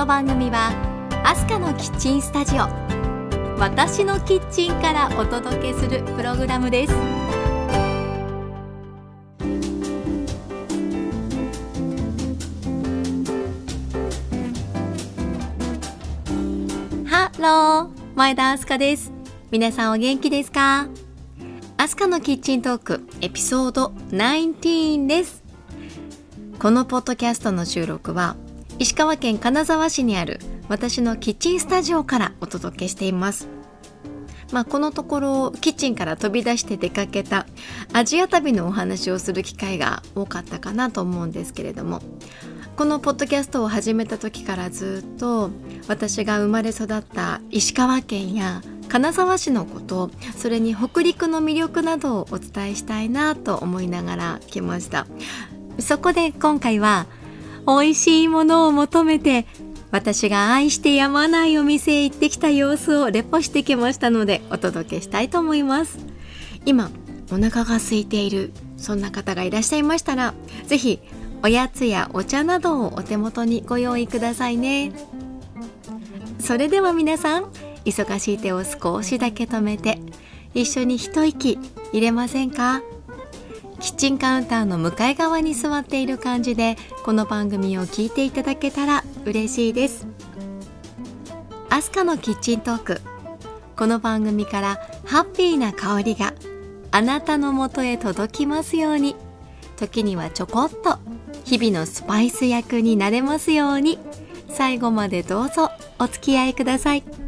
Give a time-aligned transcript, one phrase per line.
[0.00, 0.72] この番組は
[1.26, 2.60] アスカのキッチンスタジオ
[3.58, 6.94] 私のキッチンからお届けするプログラムです。
[17.06, 19.12] ハロー前田アスカです。
[19.50, 20.88] 皆さんお元気ですか？
[21.76, 25.44] アスカのキッチントークエピソード19です。
[26.58, 28.36] このポッドキャストの収録は
[28.80, 33.46] 石川県金沢市にある私のキッチンスタジオからお届けしています。
[34.52, 37.46] まあ、このところキッチンから飛び出して出かけた
[37.92, 42.00] アジア旅のお話をする機会が多かったかなと思うんですけれども
[42.74, 45.50] このポッドキャストを始めた時からずっと
[45.86, 55.06] 私が生まれ育った石川県や金沢市のことそれに北陸の魅力などをお伝えしたいなと思いながら来ました。
[55.78, 57.06] そこで今回は
[57.66, 59.46] 美味しいものを求めて
[59.90, 65.98] 私が愛してやまないお店へ行ってきた様子をレポしてきましたのでお届けしたいと思います。
[66.64, 66.90] 今
[67.32, 70.34] お腹が空いているそんな方がいらっしゃいましたら
[70.66, 71.00] 是非
[71.42, 74.92] おやつやお茶などをお手元にご用意くださいね。
[76.38, 77.44] それでは皆さん
[77.84, 79.98] 忙しい手を少しだけ止めて
[80.54, 81.58] 一緒に一息
[81.92, 82.82] 入れませんか？
[83.80, 90.06] キッチンカウンターの向かい側に座っている感じでこの番組を聞いていただけたら嬉しいです。
[91.70, 93.00] アスカのキッチントーク。
[93.76, 96.34] この番組からハッピーな香りが
[96.90, 99.16] あなたのもとへ届きますように。
[99.78, 100.98] 時にはちょこっと
[101.44, 103.98] 日々のスパイス役になれますように。
[104.50, 107.19] 最後までどうぞお付き合いください。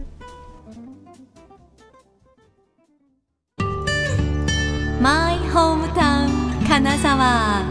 [7.02, 7.63] ン金沢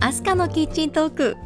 [0.00, 1.36] アスカのキッチントーク。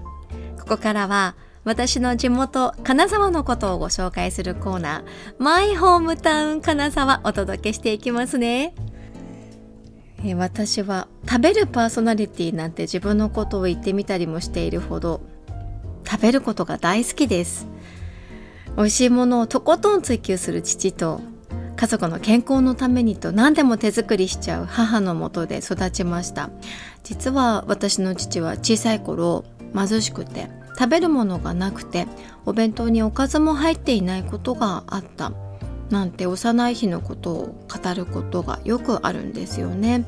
[0.59, 5.43] ここからは私の地元金沢のことをご紹介するコーナー。
[5.43, 8.75] マイホームタウン金沢お届けしていきますね。
[10.25, 15.21] え私は食べるパーソナリティなんて自分のことを言ってみたりもしているほど
[16.05, 17.67] 食べることが大好きです。
[18.77, 21.21] 美味しいものをとことん追求する父と
[21.77, 26.51] 家族の健康のためにと何でも手作りしちゃう母のもとで育ちました。
[27.03, 29.45] 実は私の父は小さい頃
[29.75, 32.07] 貧しくて食べるものがなくて
[32.47, 35.33] お弁当におかずも入っていないことがあった。
[35.91, 40.05] なんて幼い日のことを語ることがよくあるんですよね。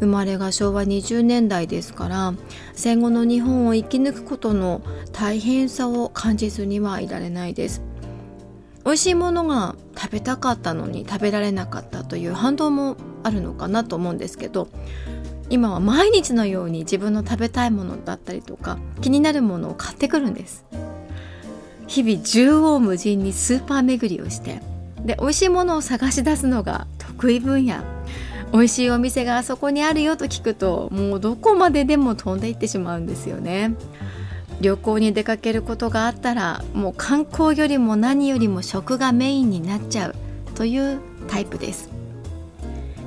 [0.00, 2.34] 生まれが昭和20年代ですから
[2.72, 4.80] 戦後の日本を生き抜くことの
[5.12, 7.82] 大変さを感じずにはいられないです。
[8.84, 14.68] 美味しいものが食べたかったのに食べられなかったという反動もあるのかなと思うんですけど
[15.50, 20.64] 今は毎日のように自分の食べたいものだったりとか気になるものを買ってくるんです。
[21.86, 24.60] 日々縦横無尽にスーパー巡りをして
[25.04, 27.76] で美味しいものを探し出すのが得意分野。
[28.52, 33.74] 美味しいお店があそこにあるよと聞くともうどこまででも飛んでいってしまうんですよね。
[34.60, 40.14] 旅行に出かけることがあったらもう観光よりも何よりも食がメインになっちゃう。
[40.54, 40.98] という
[41.28, 41.88] タイプです。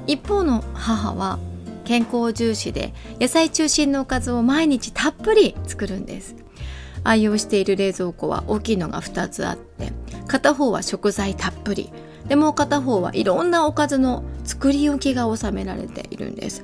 [0.08, 1.40] 一方の母は
[1.84, 6.36] 健康重視で野菜中心のおかずを毎日たっぷり作るんです。
[7.04, 9.92] 愛用している冷蔵庫は大きいのが2つあって
[10.28, 11.92] 片方は食材たっぷり。
[12.28, 16.64] でもう片方はいろんなおかずの作り置きが収められているんです。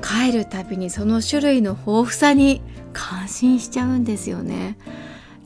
[0.00, 2.62] 帰るたびにその種類の豊富さに
[2.92, 4.78] 感心しちゃうんですよね。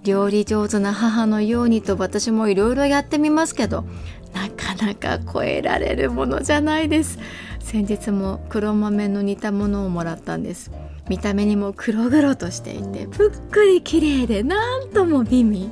[0.05, 3.85] 料理上手な母のようにと私もいろいろやってみますけど
[4.33, 7.19] なかなか超えられるものじゃないです。
[7.61, 10.71] 先日も黒豆の煮たものをもらったんです。
[11.09, 15.71] 見た目にも黒々としていてぷっくり綺麗でなんとも美味。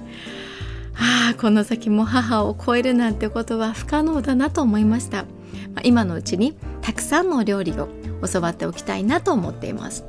[0.98, 5.28] ああこの先も母を超えるなんてことは不可能だなと思いました、ま
[5.76, 7.88] あ、今のうちにたくさんの料理を
[8.32, 10.04] 教わっておきたいなと思っています。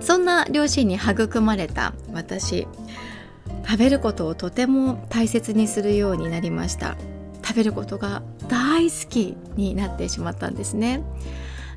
[0.00, 2.66] そんな両親に育まれた私
[3.64, 6.96] 食べることをとても大切にするようになりました。
[7.44, 11.02] 食べることが大好きになってしまったんですね。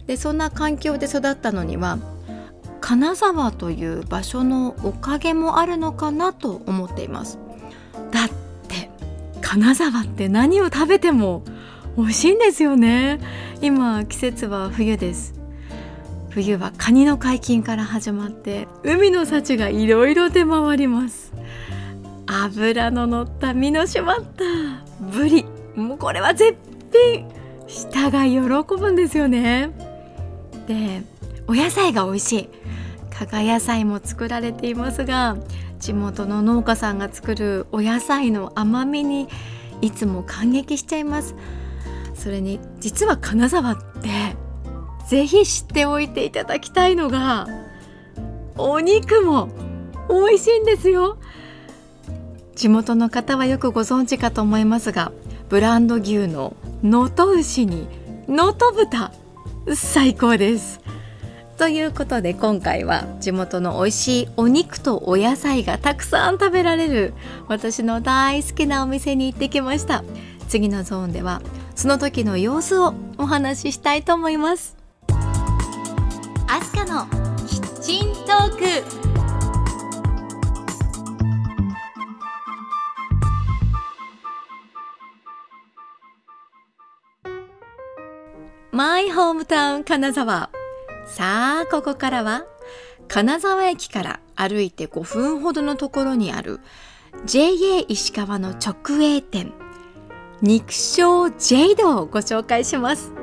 [0.08, 1.98] でそんな環境で育ったのには
[2.84, 7.40] 金沢という場所のおかげもあるのかなと思っています。
[8.12, 8.30] だっ
[8.68, 8.90] て
[9.40, 11.46] 金沢って何を食べても
[11.96, 13.22] 美味しいんですよね。
[13.62, 15.34] 今季節は冬です。
[16.32, 21.32] 冬はカニの解禁から始まって海の幸がいろいろ出回ります。
[22.28, 24.44] 脂の乗った身の締まった
[25.00, 25.46] ブリ。
[25.78, 26.58] もうこれは絶
[26.92, 27.30] 品。
[27.66, 28.42] 舌が喜
[28.78, 29.72] ぶんですよね。
[30.68, 31.13] で
[31.48, 32.50] お野菜が美味しい。
[33.10, 35.38] 加賀野菜も作られていますが
[35.80, 39.28] 地元の農家さんが作るお野菜の甘みに
[39.82, 41.36] いつも感激しちゃいます。
[42.16, 44.36] それに実は金沢って
[45.08, 47.48] ぜひ知っておいていただきたいのが
[48.58, 49.50] お肉も
[50.10, 51.18] 美味しいんですよ。
[52.56, 55.12] 地元の方はよくご存知かと思いますが
[55.50, 57.88] ブランド牛の能登牛に
[58.28, 59.12] 能登豚
[59.76, 60.80] 最高です。
[61.64, 67.14] ということで今回は地元の美味しいお肉とお野菜がたくさん食べられる
[67.48, 70.04] 私の大好きなお店に行ってきました。
[70.50, 71.42] 次のゾーンでは
[71.74, 74.76] その時の様子をお話ししたいと思います。
[76.50, 77.06] アスカの
[77.48, 78.64] キッチントーク。
[88.74, 90.50] マイホームタウン金沢
[91.14, 92.44] さあここからは
[93.08, 96.60] 金沢駅から歩いて5分ほどのところにある
[97.26, 97.52] JA
[97.88, 99.54] 石川の直営店
[100.42, 103.14] 肉匠ジェイドをご紹介します。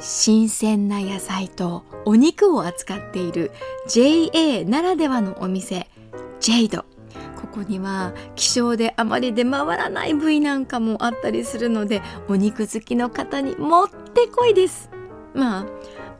[0.00, 3.52] 新鮮な野菜とお肉を扱っている
[3.86, 5.86] JA ならではのお店
[6.40, 6.84] ジェイド。
[7.40, 14.90] ここには希少であまり出回らない部位なんかもあったりするのでお肉好きの方にもってこいです。
[15.34, 15.66] まあ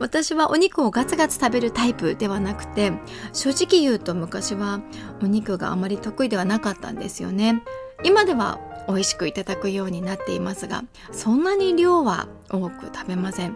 [0.01, 2.91] 私はお肉をガツガツ食べるタイプではなくて
[3.33, 4.81] 正直言うと昔は
[5.21, 7.61] お肉があまり得意ではなかったんですよね。
[8.03, 13.55] 今では美味しくいただくようになっていますがそんなに量は多く食べません。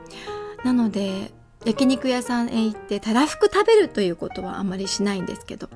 [0.63, 1.31] なので
[1.65, 5.67] 焼肉屋さんへ行ってたらふく食べるということはあまりしないんですけど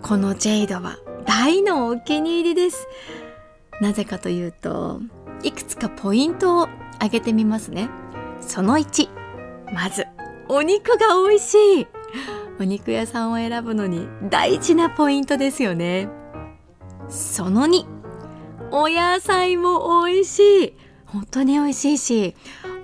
[0.00, 0.96] このジェイドは
[1.26, 2.86] 大のお気に入りです。
[3.80, 5.00] なぜかというと
[5.42, 7.88] いくつかポイントを挙げてみますね。
[8.40, 9.21] その1
[9.72, 10.06] まず
[10.48, 11.86] お肉が美味しい。
[12.60, 16.08] お肉屋さんを選ぶのに大事なポイントですよね。
[17.08, 17.86] その2
[18.70, 20.74] お野菜も美味しい。
[21.06, 22.34] 本当に美味しいし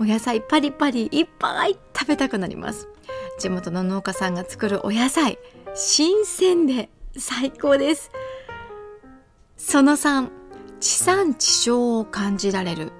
[0.01, 2.89] お野菜パリパリいっぱい食べたくなります。
[3.39, 5.39] 地元の農家さんが作るお野菜
[5.75, 8.11] 新鮮で最高です。
[9.57, 10.31] その3
[10.81, 12.93] 地産地消を感じられる。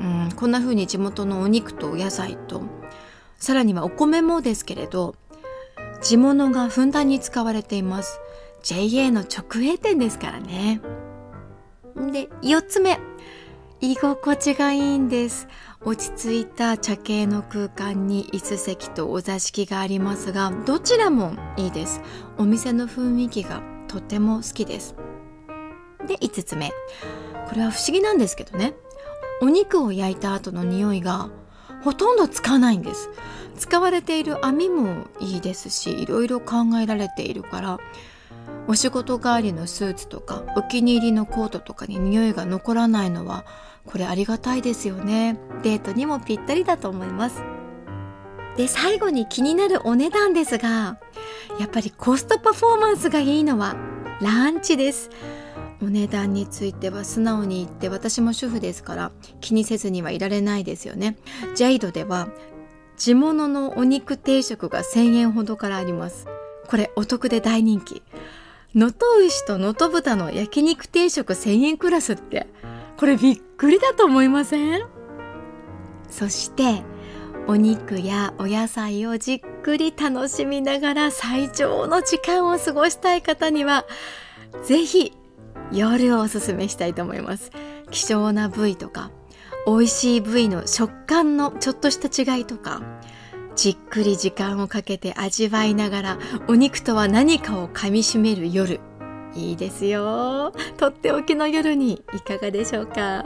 [0.00, 2.62] うんこんな風に地元のお肉とお野菜と
[3.44, 5.16] さらにはお米もですけれど
[6.00, 8.18] 地物がふんだんに使われています。
[8.62, 10.80] JA の直営店ですからね。
[11.94, 12.98] で4つ目。
[13.82, 15.46] 居心地がいいんです。
[15.82, 22.00] 落ち着いた茶系の空間に椅子席とお座敷がありますがどちらもいいです。
[22.38, 24.94] お店の雰囲気がとても好きです。
[26.08, 26.70] で5つ目。
[27.48, 28.72] これは不思議なんですけどね。
[29.42, 31.28] お肉を焼いた後の匂いが
[31.84, 33.10] ほとんどつかないんです。
[33.56, 37.78] 使われている網もいいですしいろいろ考えられているから
[38.66, 43.44] お仕事帰りのスーツとかお気に入りのコートとかに匂いが残らないのは
[43.86, 45.38] これありがたいですよね。
[45.62, 47.44] デートにもぴったりだと思います。
[48.56, 50.98] で最後に気になるお値段ですが
[51.58, 53.76] やっぱりコストパフォーマンスがいいのは
[54.20, 55.10] ランチです。
[55.82, 61.16] お値段については素直に言って私も主婦ですから気にせずにはいられないですよね。
[61.54, 62.28] ジェイドでは
[62.96, 66.26] 地物のお肉定食が1000円ほどからあります。
[66.68, 68.02] これお得で大人気。
[68.74, 72.46] 能登牛と能登豚の焼肉定食1000円クラスって。
[72.96, 74.86] これびっくりだと思いません？
[76.08, 76.82] そして
[77.48, 83.84] お肉やお野菜をじっくり楽しみながら最長の時間を過ごしたい方には
[84.64, 85.12] ぜひ
[85.74, 87.50] 夜をおすすめしたいと思います。
[87.90, 89.10] 希少な部位とか
[89.66, 92.82] 美味しい部位の食感のちょっとした違いとか
[93.56, 98.80] じっくり時間をかけて味わいながらお肉とは何かをかみしめる夜。
[99.36, 100.52] いいですよ。
[100.76, 103.24] とっておきの夜にいかがでしょうか。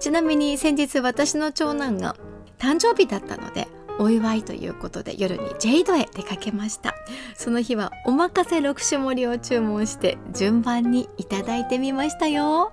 [0.00, 2.16] ちなみに先日私の長男が
[2.58, 3.68] 誕生日だったので
[4.00, 6.94] お祝いということで夜にジェイドへ出かけました。
[7.36, 12.72] その日はおまかせ6種盛りを注文して順番にいただいてみましたよ。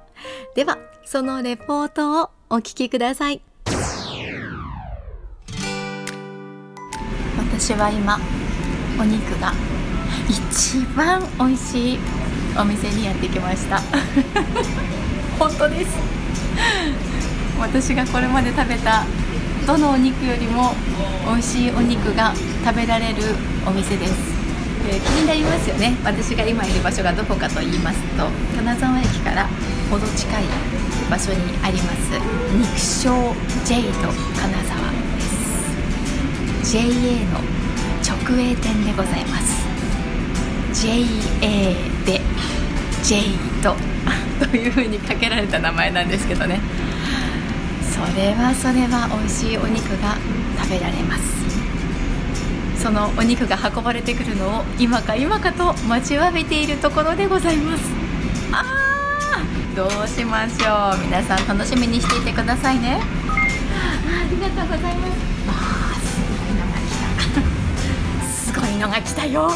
[0.55, 3.41] ではそのレポートをお聞きください。
[7.37, 8.17] 私は今
[8.97, 9.51] お肉が
[10.29, 11.99] 一番美味しい
[12.57, 13.81] お店にやってきました。
[15.37, 15.89] 本当です。
[17.59, 19.03] 私がこれまで食べた
[19.67, 20.71] どのお肉よりも
[21.27, 22.33] 美味しいお肉が
[22.63, 23.15] 食べられる
[23.67, 24.13] お店です、
[24.89, 25.97] えー、気になりますよね。
[26.05, 29.45] 私が今いる場所がどこかと言いますと金沢駅から
[29.91, 30.43] ほど近い
[31.11, 32.17] 場所にあります
[32.55, 34.07] 肉商ジェイド
[34.39, 34.89] 金沢
[36.61, 36.71] です。
[36.71, 36.81] JA
[37.25, 37.41] の
[38.01, 39.67] 直営店でございます。
[40.73, 41.03] JA
[42.05, 42.21] で
[43.03, 43.75] ジェイド
[44.45, 46.61] というふうにかけられた名前なんですけどね。
[47.97, 50.15] それはそれは美味しいお肉が
[50.61, 51.23] 食べられます。
[52.81, 57.83] そのお肉が運ばれてくるのを今か今かと待ちわびているところでございます。
[58.51, 60.99] あーどうしましょう。
[61.03, 63.01] 皆さん楽しみにしていてくださいね。
[63.29, 65.13] ありがとうございます。
[65.49, 69.51] あすごいのが来たすごいのが来たよ。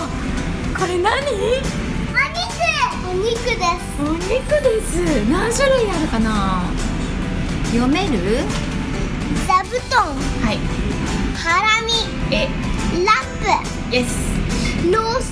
[0.77, 1.11] これ何？
[3.09, 4.01] お肉です。
[4.01, 5.29] お肉です。
[5.29, 6.63] 何種類あるかな？
[7.71, 8.43] 読める？
[9.47, 10.13] 座布団。
[10.43, 10.59] はい。
[11.37, 11.93] ハラミ。
[12.35, 12.49] え。
[13.05, 14.13] ラッイエス
[14.83, 15.31] プロース。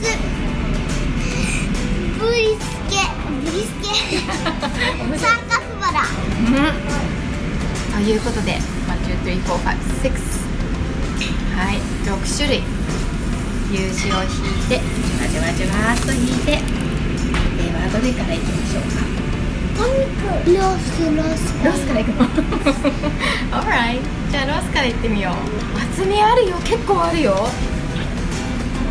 [2.17, 2.95] ブリスケ。
[3.43, 4.19] ブリスケ。
[5.19, 6.07] 三角バラ。
[6.39, 8.03] うん。
[8.05, 8.57] ということで
[9.25, 10.13] 1,2,3,4,5,6
[11.57, 11.81] はい。
[12.05, 12.63] 6種類。
[13.71, 14.31] 牛脂を引い
[14.67, 14.81] てじ
[15.21, 19.08] わじわじわっと引いてではどれからいきましょうか
[19.79, 21.65] お肉ロースロース。
[21.65, 22.25] ロースから行くの。
[23.57, 24.01] Alright.
[24.29, 25.33] じゃあロースから行ってみよう。
[25.79, 26.57] 厚みあるよ。
[26.65, 27.47] 結構あるよ。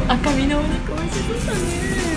[0.09, 2.08] 赤身のお肉美味しそうだね。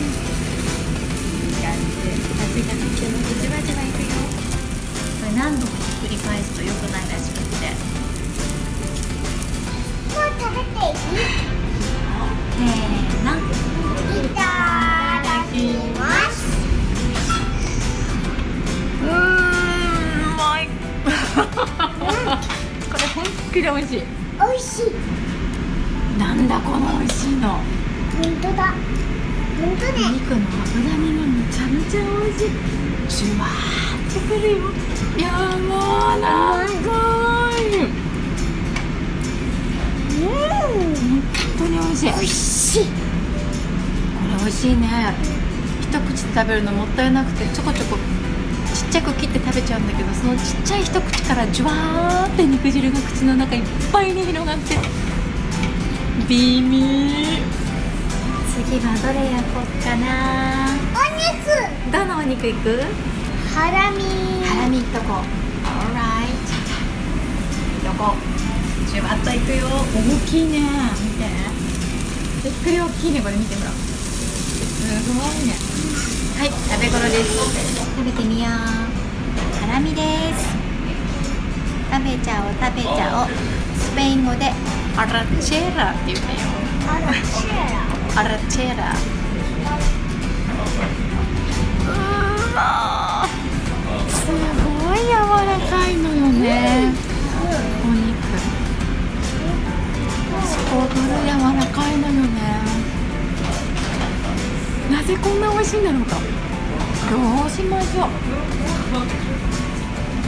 [42.01, 42.11] しい。
[42.11, 42.85] こ美味しい。
[42.85, 42.89] れ
[44.39, 45.13] 美味しいね。
[45.81, 47.97] 一口で食べるのもったいなくてちょこちょこ
[48.73, 54.77] ちっちゃく切って食べちゃうんだけどそのちっちゃい一口からジュワーって肉汁が口の中いっぱいに広がって
[56.27, 57.41] ビミ
[58.55, 60.05] 次はどれ焼こうかな。
[60.95, 61.51] お肉。
[61.91, 62.81] どのお肉いく？
[63.53, 64.03] ハラミ。
[64.45, 65.15] ハラミいっとこ。
[65.15, 65.23] う
[65.67, 66.31] Alright い
[67.79, 68.15] っとこ。
[68.15, 68.17] う
[68.89, 69.67] ジュワッといくよ。
[69.93, 70.59] 大きいね。
[70.59, 71.60] 見て
[72.43, 73.77] びっくり大きいねこれ見てほらす
[75.13, 75.53] ごいね。
[76.39, 77.37] はい食べ頃です。
[77.37, 78.51] 食べてみよう。
[79.61, 80.01] ハラミで
[80.33, 80.49] す。
[81.91, 83.29] 食べちゃおう食べちゃおう。
[83.79, 84.51] スペイン語で
[84.97, 86.39] アラチェラって言うんだよ
[86.89, 88.95] あらシェアラチェラ。
[94.09, 94.33] すご
[94.95, 97.10] い柔らかいのよね
[100.71, 102.39] すこぶる柔らかいのよね。
[104.89, 106.15] なぜこんな美味しいんだろうか。
[107.11, 108.07] どうしましょう。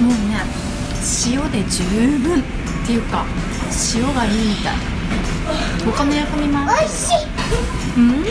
[0.03, 0.43] もうね
[1.25, 1.85] 塩で十
[2.19, 2.43] 分っ
[2.85, 3.25] ていうか
[3.95, 4.75] 塩がいいみたい。
[5.85, 7.15] 他の薬味も美味しい。
[7.95, 8.25] うん。
[8.25, 8.29] さ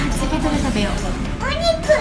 [0.00, 0.94] あ次どれ食べよう。
[1.44, 1.92] お肉。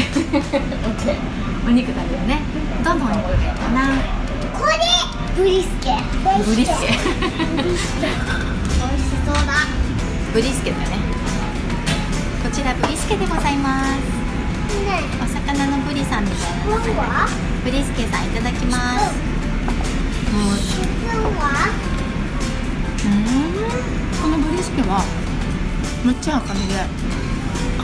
[1.68, 2.40] お肉食べようね。
[2.82, 4.19] どのお肉がいいかな
[4.58, 4.72] これ
[5.36, 5.90] ブリスケ
[6.44, 6.86] ブリスケ。
[7.56, 8.06] ブリスケ。
[8.06, 8.12] 美
[8.84, 9.52] 味しそうだ。
[10.32, 10.84] ブリスケだね。
[12.42, 14.20] こちらブリスケでございます。
[14.84, 15.02] ね。
[15.22, 16.40] お魚のブリさんみたい
[16.96, 17.28] な
[17.64, 19.12] ブリスケさんいただきます。
[20.32, 20.50] も
[23.04, 23.20] うん。
[24.22, 25.02] このブリスケは
[26.04, 26.74] むっちゃ赤身で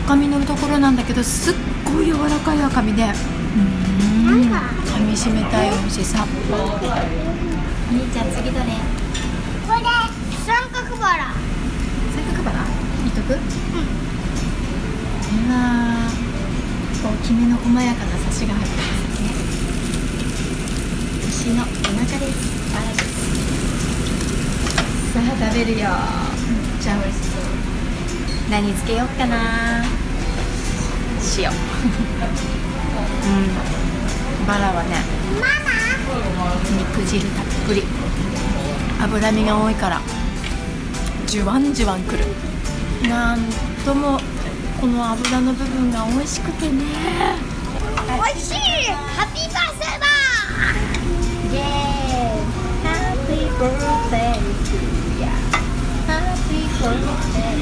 [0.07, 3.03] 赤身のところなんだけどすっごい柔らかい赤身で。
[3.03, 4.45] うんなん。
[4.51, 6.55] か噛みしめたい美味しさお
[7.93, 8.65] 兄ちゃん次どれ？
[8.65, 8.71] こ
[9.75, 9.81] れ
[10.47, 11.35] 三角バラ。
[12.15, 12.65] 三角バラ？
[13.05, 13.35] 見とく？
[13.35, 13.39] うん
[15.49, 19.29] うわー大きめの細やかなサシが入ってますね。
[21.29, 21.79] 牛のお腹
[22.19, 22.75] です。
[22.75, 23.07] バラです。
[25.13, 25.23] さあ
[25.53, 25.77] 食べるよ。
[25.77, 25.87] めっ
[26.83, 27.43] ちゃ美味しそう
[28.51, 29.85] 何つけようかな。
[31.37, 31.51] 塩。
[31.53, 31.55] うん
[34.47, 34.97] バラはね
[35.41, 35.47] マ
[36.79, 37.83] 肉汁たっぷり。
[39.03, 40.01] 脂身が多いから
[41.27, 42.25] ジュワンジュワンくる。
[43.09, 43.41] なん
[43.85, 44.19] とも
[44.81, 46.85] この脂の部分が美味しくてね。
[48.09, 48.55] マ美味しい！
[49.17, 50.07] ハッピーバースデーだ
[51.53, 52.87] イエー
[53.35, 54.77] イ！Birthday to
[55.21, 55.25] ya
[56.07, 57.57] Happy birthday!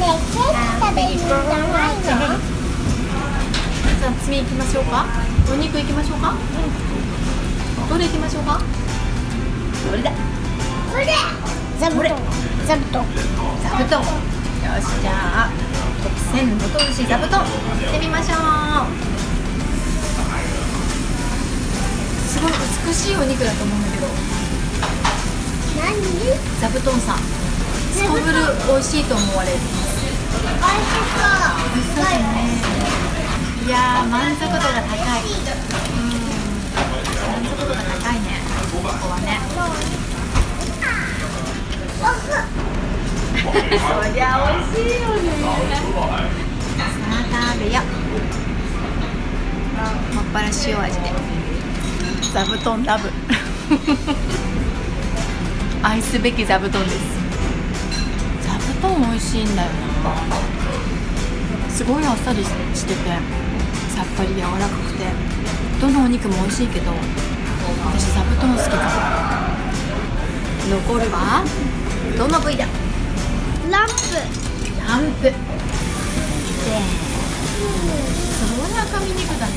[0.00, 1.20] ねえケーキ食べないの
[4.00, 6.34] さあ次行きましょうかお肉行きましょうか、
[7.88, 8.60] どれ行きましょうか？
[9.90, 10.10] どれだ？
[10.10, 11.06] これ。
[11.78, 12.16] 座布団。
[12.66, 13.04] 座布団。
[13.62, 14.00] 座布団。
[14.02, 14.06] よ
[14.80, 15.50] しじゃあ
[16.02, 17.44] 特選のと牛座布団。
[17.44, 17.48] 行っ
[17.92, 18.38] てみましょう。
[22.26, 22.52] すごい
[22.88, 24.06] 美しいお肉だと思うんだけど。
[25.78, 25.92] 何？
[26.60, 27.18] 座布団さん。
[27.92, 28.24] すこぶる
[28.66, 29.58] 美味しいと思われる。
[29.58, 30.56] 美味し
[31.74, 32.63] 美味しそうだね
[33.64, 35.24] いやー満足度が高い。
[35.24, 36.20] うん。
[37.32, 38.28] 満足度が高いね
[38.70, 39.40] ここはね。
[43.70, 45.32] そりゃ美味しいよね。
[45.40, 47.80] さあ食べよ。
[50.14, 51.02] もっぱら塩味で。
[52.34, 53.10] 座布団ラブ。
[55.82, 56.96] 愛すべき座布団です。
[58.42, 58.50] 座
[58.88, 59.74] 布団美味しいんだよな。
[61.70, 63.43] すごいあっさりしてて
[63.94, 65.04] さっぱり柔らかくて
[65.80, 66.90] どのお肉も美味しいけど
[67.86, 68.78] 私座布団好きだ
[70.68, 71.44] 残るは
[72.18, 72.66] どの部位だ？
[73.70, 73.94] ランプ。
[74.86, 75.22] ランプ。
[75.22, 75.34] です
[78.56, 79.52] ごい赤身肉だね。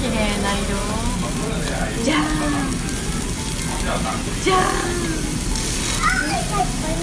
[0.00, 0.76] 綺麗な色。
[2.04, 2.24] じゃーん。
[4.42, 4.58] じゃー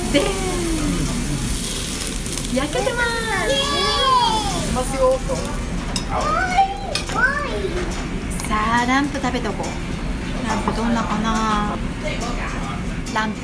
[0.10, 0.12] ん。
[0.12, 0.24] でー
[2.54, 3.06] ん焼けてまー
[4.66, 5.20] すますよ
[6.10, 6.16] さ
[8.82, 9.68] あランプ食べとこう。
[10.48, 11.78] ランプどんなかな？
[13.14, 13.38] ランプ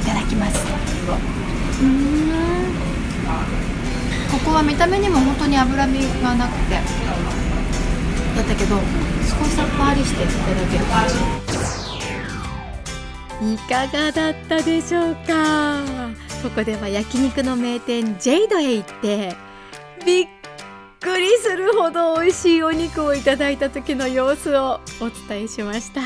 [0.00, 0.66] いただきます。
[1.80, 2.32] うん。
[4.32, 6.74] ここは見た目にも本当に脂身がなくて。
[6.74, 6.80] だ
[8.42, 11.14] ったけど少しさっぱりしていただける感じ。
[13.54, 15.84] いかがだったでしょうか？
[16.42, 19.36] ここでは焼肉の名店ジェイドへ行って
[20.04, 20.26] びっ
[21.18, 26.00] くりするほど美味しいお肉をいただいた時の様子をお伝えしました。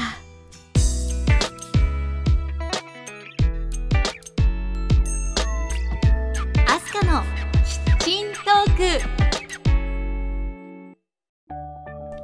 [6.67, 7.23] アスカの
[7.63, 9.03] キッチントーク。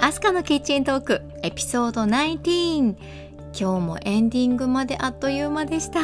[0.00, 2.96] アスカのキッチントークエピソード19
[3.58, 6.00] 今日もエンディングまであっという間でした。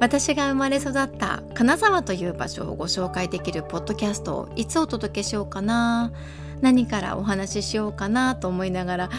[0.00, 6.12] 私が生まれ育った金沢という場所をご紹介できるポッドキャストをいつお届けしようかな。
[6.60, 9.10] 何からお話ししようかなと思いながら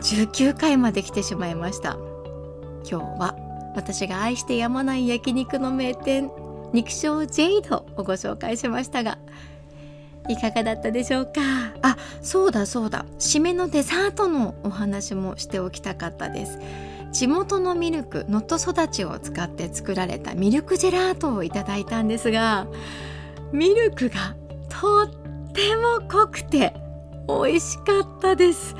[0.00, 1.96] 19回まで来てしまいました。
[2.88, 3.36] 今日は
[3.74, 6.30] 私が愛してやまない焼肉の名店
[6.72, 9.18] 肉将ジェイドをご紹介しましたが
[10.28, 11.32] いかがだったでしょうか？
[11.82, 13.04] あそうだそうだ。
[13.18, 16.58] 締めのデザートのお話もしておきたかったです。
[17.12, 22.66] 地元のミルク能登育ちを使って作られたミルクジェラートをいただいたんですが
[23.52, 24.34] ミルクが
[24.68, 26.74] とっても濃くて
[27.28, 28.74] 美味しかったです。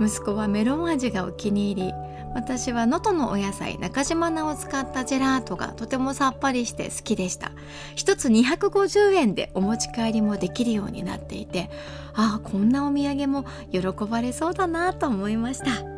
[0.00, 1.92] 息子はメロン味がお気に入り
[2.34, 7.52] 私は能登のお野菜中島菜を使ったジェラートがとてもさっぱりして好きでした。
[7.96, 11.70] 一つ250円でお持ち帰りもできるようになっていて
[12.14, 15.97] ああこんなお土産も喜ばれそうだなと思いました。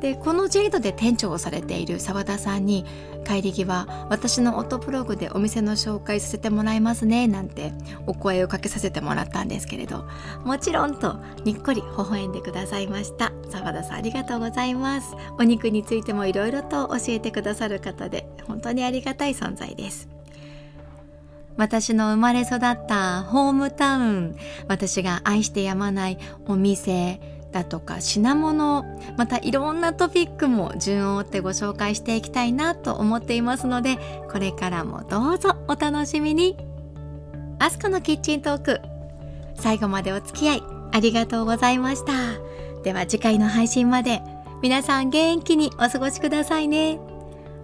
[0.00, 2.84] でこのジェイドで店長をされている澤田さんに
[3.26, 7.72] 帰り際私のオトブログでお店の紹介させてもらいますねなんて
[8.06, 10.06] お声をかけさせてもらったんですけれど
[10.44, 13.32] もちろんとにっこり微笑んでくださいました。
[13.50, 15.14] 澤田さんありがとうございます。
[15.38, 20.08] お肉についてもいろいろと教えてくださる方で本当にありがたい存在です。
[21.56, 24.36] 私の生まれ育ったホームタウン
[24.68, 27.20] 私が愛してやまないお店
[27.52, 28.84] だとか品物
[29.16, 33.98] またいろんなトピックも順を追ってご紹介していきたいなと思っていますので
[34.30, 36.56] これからもどうぞお楽しみに。
[37.60, 38.80] アスカのキッチントーク
[39.56, 42.12] 最後までお付き合いありがとうございました。
[42.84, 44.22] では次回の配信まで
[44.62, 47.00] 皆さん元気にお過ごしくださいね。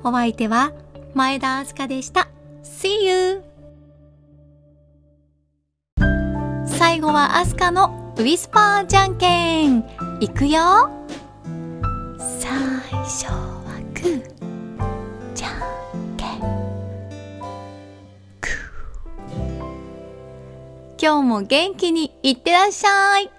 [0.02, 0.72] お相手は
[1.14, 2.28] 前田明日香でした。
[2.64, 3.42] See you
[6.66, 9.84] 最後はアスカのウィスパーじゃんけん。
[10.20, 10.88] いくよ。
[12.38, 12.52] 最
[13.02, 14.22] 初はグー。
[15.34, 16.40] じゃんけん。
[18.40, 19.42] グー。
[20.96, 23.33] 今日も元気にいってらっしゃい。